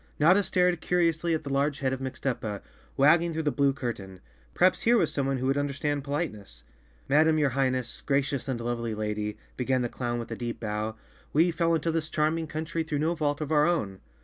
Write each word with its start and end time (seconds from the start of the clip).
Notta 0.19 0.41
stared 0.41 0.81
curiously 0.81 1.35
at 1.35 1.43
the 1.43 1.53
large 1.53 1.77
head 1.77 1.93
of 1.93 1.99
Mixtuppa, 2.01 2.63
wagging 2.97 3.33
through 3.33 3.43
the 3.43 3.51
blue 3.51 3.71
curtain. 3.71 4.19
Perhaps 4.55 4.81
here 4.81 4.97
was 4.97 5.13
someone 5.13 5.37
who 5.37 5.45
would 5.45 5.59
understand 5.59 6.03
politeness. 6.03 6.63
"Madam, 7.07 7.37
your 7.37 7.51
Highness, 7.51 8.01
gracious 8.03 8.47
and 8.47 8.59
lovely 8.59 8.95
lady," 8.95 9.37
began 9.57 9.83
the 9.83 9.89
clown 9.89 10.17
with 10.17 10.31
a 10.31 10.35
deep 10.35 10.59
bow, 10.59 10.95
"we 11.33 11.51
fell 11.51 11.75
into 11.75 11.91
this 11.91 12.09
charming 12.09 12.47
country 12.47 12.81
through 12.81 12.97
no 12.97 13.15
fault 13.15 13.41
of 13.41 13.51
our 13.51 13.67
own." 13.67 13.99